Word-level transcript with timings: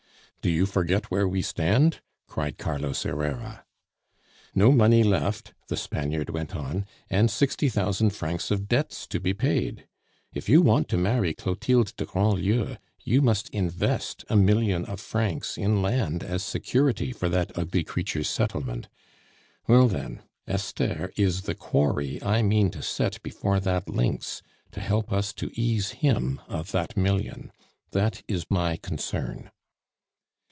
"Do 0.43 0.49
you 0.49 0.65
forget 0.65 1.11
where 1.11 1.27
we 1.27 1.43
stand?" 1.43 2.01
cried 2.25 2.57
Carlos 2.57 3.03
Herrera. 3.03 3.63
"No 4.55 4.71
money 4.71 5.03
left," 5.03 5.53
the 5.67 5.77
Spaniard 5.77 6.31
went 6.31 6.55
on, 6.55 6.87
"and 7.11 7.29
sixty 7.29 7.69
thousand 7.69 8.09
francs 8.09 8.49
of 8.49 8.67
debts 8.67 9.05
to 9.09 9.19
be 9.19 9.35
paid! 9.35 9.87
If 10.33 10.49
you 10.49 10.63
want 10.63 10.89
to 10.89 10.97
marry 10.97 11.35
Clotilde 11.35 11.95
de 11.95 12.05
Grandlieu, 12.07 12.77
you 13.03 13.21
must 13.21 13.49
invest 13.51 14.25
a 14.29 14.35
million 14.35 14.83
of 14.85 14.99
francs 14.99 15.59
in 15.59 15.83
land 15.83 16.23
as 16.23 16.41
security 16.43 17.13
for 17.13 17.29
that 17.29 17.55
ugly 17.55 17.83
creature's 17.83 18.27
settlement. 18.27 18.87
Well, 19.67 19.87
then, 19.87 20.23
Esther 20.47 21.13
is 21.15 21.43
the 21.43 21.53
quarry 21.53 22.19
I 22.23 22.41
mean 22.41 22.71
to 22.71 22.81
set 22.81 23.21
before 23.21 23.59
that 23.59 23.87
lynx 23.87 24.41
to 24.71 24.79
help 24.79 25.13
us 25.13 25.33
to 25.33 25.51
ease 25.53 25.91
him 25.91 26.41
of 26.47 26.71
that 26.71 26.97
million. 26.97 27.51
That 27.91 28.23
is 28.27 28.47
my 28.49 28.77
concern." 28.77 29.51